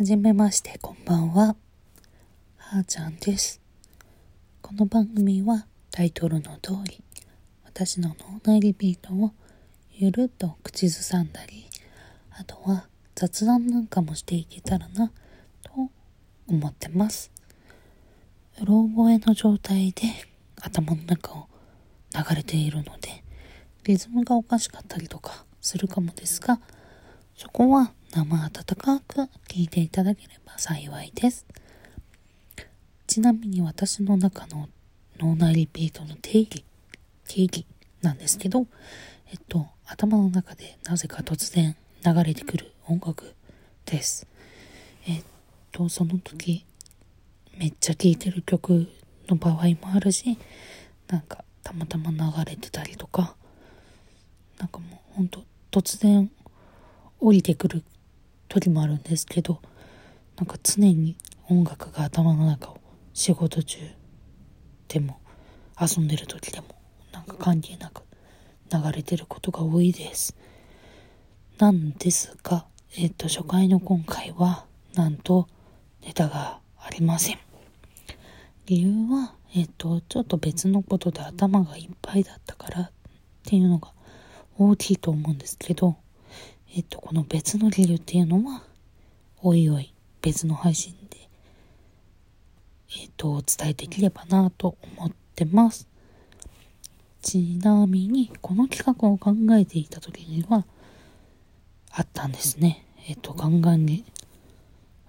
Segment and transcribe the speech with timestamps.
[0.00, 1.56] はじめましてこんばんは。
[2.56, 3.60] はーちゃんです。
[4.62, 7.02] この番組はタイトルの通り、
[7.66, 9.34] 私の脳内リピートを
[9.92, 11.66] ゆるっと口ずさんだり、
[12.30, 15.12] あとは雑談なんかもしていけたらな、
[15.62, 15.90] と
[16.48, 17.30] 思ってます。
[18.58, 20.00] うろ覚えの状態で
[20.62, 21.48] 頭の中を
[22.14, 23.22] 流れているので、
[23.84, 26.58] リズムがおかしかったりとかするかもですが、
[27.36, 31.46] そこは生温かく聞いていただければ幸いです。
[33.06, 34.68] ちなみに私の中の
[35.18, 36.64] 脳内リピートの定義、
[37.28, 37.66] 定義
[38.02, 38.66] なんですけど、
[39.30, 43.32] えっと、頭の中でなぜか突然流れてくる音楽
[43.86, 44.26] です。
[45.06, 45.22] えっ
[45.70, 46.64] と、その時、
[47.58, 48.88] めっちゃ聴いてる曲
[49.28, 50.36] の場合もあるし、
[51.06, 53.36] なんかたまたま流れてたりとか、
[54.58, 56.28] なんかもうほんと突然
[57.20, 57.84] 降りてくる
[58.50, 59.62] 時もあるんですけど
[60.36, 61.16] なんか常に
[61.48, 62.78] 音楽が頭の中を
[63.14, 63.78] 仕事中
[64.88, 65.20] でも
[65.80, 66.66] 遊んでる時でも
[67.12, 68.02] なんか関係なく
[68.72, 70.36] 流れてることが多いです。
[71.58, 72.66] なんですが
[72.96, 75.46] えっと初回の今回はなんと
[76.04, 77.38] ネタがありません。
[78.66, 82.90] 理由はえっとちょっと別のことで頭がいっぱいだったからっ
[83.44, 83.92] ていうのが
[84.58, 85.96] 大きいと思うんですけど
[86.72, 88.62] えっと、この別の理由っていうのは、
[89.42, 91.28] おいおい別の配信で、
[93.00, 95.88] えっと、お伝えできればなと思ってます。
[97.22, 100.64] ちなみに、この企画を考えていた時には、
[101.90, 102.86] あったんですね。
[103.08, 104.04] えっと、ガンガンに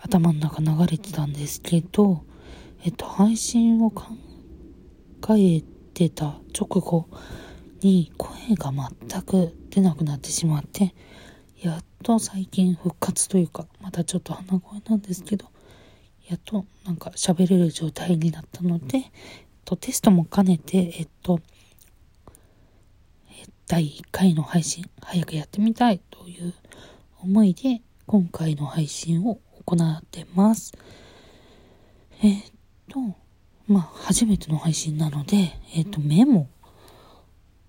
[0.00, 2.22] 頭の中流れてたんですけど、
[2.84, 4.04] えっと、配信を考
[5.30, 5.62] え
[5.92, 7.08] てた直後
[7.80, 10.94] に声が全く出なくなってしまって、
[11.62, 15.46] やっと最近復活というか、またちょっと鼻声なんですけど、
[16.28, 19.02] やっとなんか喋れる状態になったので、えっ
[19.64, 21.40] と、テストも兼ねて、えっと、
[23.66, 26.54] 第1回の配信、早くやってみたいという
[27.20, 30.72] 思いで、今回の配信を行ってます。
[32.22, 32.42] えっ
[32.88, 33.00] と、
[33.66, 36.48] まあ、初めての配信なので、えっと、メモ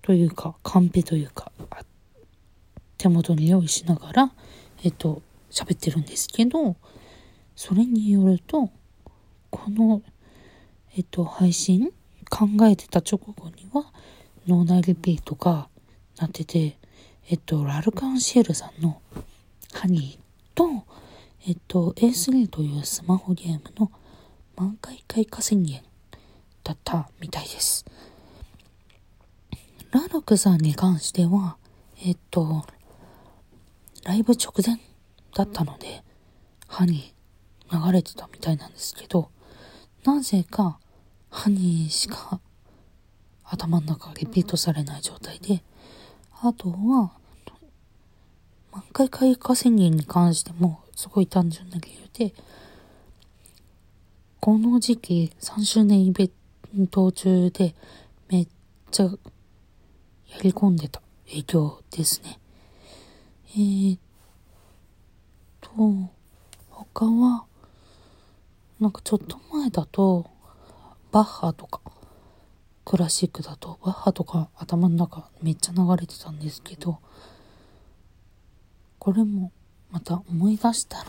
[0.00, 1.50] というか、カンペというか、
[3.00, 4.32] 手元に用意しながら、
[4.84, 6.76] えっと、喋ってるんですけど、
[7.56, 8.68] それによると、
[9.48, 10.02] この、
[10.94, 11.92] えっと、配信
[12.28, 13.90] 考えてた直後には、
[14.46, 15.68] 脳内リピートが
[16.18, 16.76] なってて、
[17.30, 19.00] えっと、ラルカンシェルさんの
[19.72, 20.84] ハニーと、
[21.48, 23.90] えっと、A3 というスマホゲームの
[24.56, 25.80] 満開開花宣言
[26.62, 27.86] だったみたいです。
[29.90, 31.56] ラルクさんに関しては、
[32.04, 32.66] えっと、
[34.10, 34.76] ライブ直前
[35.36, 36.02] だったので、
[36.66, 37.14] 歯に
[37.72, 39.30] 流れてたみたいなんですけど、
[40.04, 40.80] なぜか
[41.30, 42.40] 歯にしか
[43.44, 45.62] 頭の中リピートされない状態で、
[46.42, 47.12] あとは、
[48.72, 52.34] 満開開花宣言に関してもすごい単純な理由で、
[54.40, 56.30] この時期3周年イベ
[56.76, 57.76] ント中で
[58.28, 58.48] めっ
[58.90, 59.10] ちゃや
[60.42, 62.39] り込んでた影響ですね。
[63.52, 64.00] えー、っ
[65.60, 65.70] と、
[66.68, 67.46] 他は、
[68.78, 70.30] なんかちょっと前だと、
[71.10, 71.80] バッハとか、
[72.84, 77.00] クラシックだと、バッハとか頭の中めっちゃ流れてたんですけど、
[79.00, 79.50] これも
[79.90, 81.06] また思い出したら、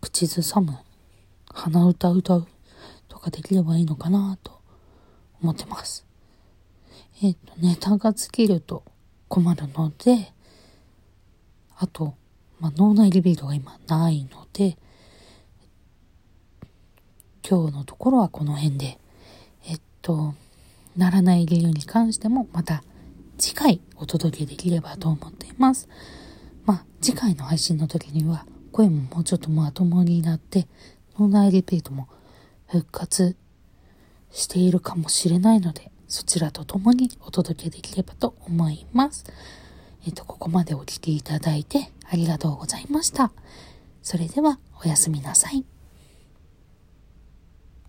[0.00, 0.78] 口ずさむ、
[1.52, 2.46] 鼻歌歌う
[3.08, 4.58] とかできればいいのかなと
[5.42, 6.06] 思ってます。
[7.22, 8.84] えっ、と、ネタが尽きると
[9.28, 10.32] 困るので、
[11.76, 12.14] あと、
[12.60, 14.78] まあ、脳内リビートが今ないので、
[17.48, 18.98] 今日のところはこの辺で、
[19.66, 20.34] えっと、
[20.96, 22.82] ならない理由に関してもまた
[23.36, 25.88] 次回お届けできればと思っています。
[26.64, 30.66] まあ、次回の配信の時には声ももうちょっとまともになって、
[31.18, 32.08] 脳内リピートも
[32.66, 33.36] 復活
[34.30, 39.24] しているかもしれないので、そちらと共にお届けできればと思います。
[40.06, 43.32] えっ、と、ここまでお聞きいただいてありがとうございました。
[44.00, 45.73] それではおやすみなさい。